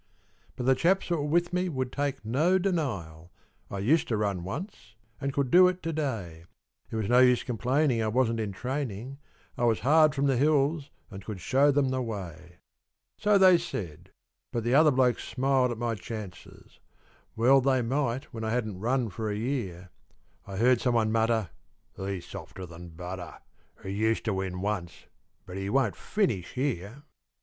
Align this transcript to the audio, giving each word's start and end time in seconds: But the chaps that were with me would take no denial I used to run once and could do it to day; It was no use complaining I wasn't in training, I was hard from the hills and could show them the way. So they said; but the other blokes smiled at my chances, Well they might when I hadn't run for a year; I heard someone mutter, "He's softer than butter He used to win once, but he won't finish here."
But 0.55 0.65
the 0.65 0.73
chaps 0.73 1.09
that 1.09 1.17
were 1.17 1.23
with 1.27 1.53
me 1.53 1.69
would 1.69 1.91
take 1.91 2.25
no 2.25 2.57
denial 2.57 3.31
I 3.69 3.77
used 3.77 4.07
to 4.07 4.17
run 4.17 4.43
once 4.43 4.95
and 5.19 5.31
could 5.31 5.51
do 5.51 5.67
it 5.67 5.83
to 5.83 5.93
day; 5.93 6.45
It 6.89 6.95
was 6.95 7.07
no 7.07 7.19
use 7.19 7.43
complaining 7.43 8.01
I 8.01 8.07
wasn't 8.07 8.39
in 8.39 8.51
training, 8.51 9.19
I 9.59 9.65
was 9.65 9.81
hard 9.81 10.15
from 10.15 10.25
the 10.25 10.37
hills 10.37 10.89
and 11.11 11.23
could 11.23 11.39
show 11.39 11.69
them 11.69 11.89
the 11.89 12.01
way. 12.01 12.55
So 13.19 13.37
they 13.37 13.59
said; 13.59 14.09
but 14.51 14.63
the 14.63 14.73
other 14.73 14.89
blokes 14.89 15.23
smiled 15.23 15.69
at 15.69 15.77
my 15.77 15.93
chances, 15.93 16.79
Well 17.35 17.61
they 17.61 17.83
might 17.83 18.23
when 18.33 18.43
I 18.43 18.49
hadn't 18.49 18.79
run 18.79 19.11
for 19.11 19.29
a 19.29 19.37
year; 19.37 19.91
I 20.47 20.57
heard 20.57 20.81
someone 20.81 21.11
mutter, 21.11 21.51
"He's 21.95 22.25
softer 22.25 22.65
than 22.65 22.89
butter 22.89 23.35
He 23.83 23.91
used 23.91 24.25
to 24.25 24.33
win 24.33 24.61
once, 24.61 24.93
but 25.45 25.57
he 25.57 25.69
won't 25.69 25.95
finish 25.95 26.53
here." 26.53 27.03